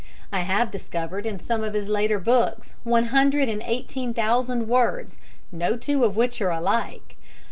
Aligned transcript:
I 0.31 0.39
have 0.39 0.71
discovered 0.71 1.27
in 1.27 1.39
some 1.39 1.61
of 1.63 1.75
his 1.75 1.87
later 1.87 2.17
books 2.19 2.73
one 2.83 3.03
hundred 3.13 3.47
and 3.49 3.61
eighteen 3.63 4.15
thousand 4.15 4.67
words 4.67 5.19
no 5.51 5.77
two 5.77 6.03
of 6.03 6.15
which 6.15 6.41
are 6.41 6.49
alike. 6.49 7.17